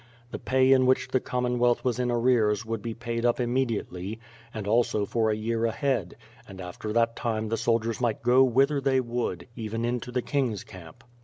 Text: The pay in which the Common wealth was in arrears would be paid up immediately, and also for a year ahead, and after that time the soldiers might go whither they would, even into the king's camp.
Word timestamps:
The 0.31 0.39
pay 0.39 0.71
in 0.71 0.87
which 0.87 1.09
the 1.09 1.19
Common 1.19 1.59
wealth 1.59 1.85
was 1.85 1.99
in 1.99 2.09
arrears 2.09 2.65
would 2.65 2.81
be 2.81 2.95
paid 2.95 3.23
up 3.23 3.39
immediately, 3.39 4.19
and 4.51 4.67
also 4.67 5.05
for 5.05 5.29
a 5.29 5.35
year 5.35 5.63
ahead, 5.65 6.15
and 6.47 6.59
after 6.59 6.91
that 6.91 7.15
time 7.15 7.49
the 7.49 7.55
soldiers 7.55 8.01
might 8.01 8.23
go 8.23 8.43
whither 8.43 8.81
they 8.81 8.99
would, 8.99 9.47
even 9.55 9.85
into 9.85 10.11
the 10.11 10.23
king's 10.23 10.63
camp. 10.63 11.03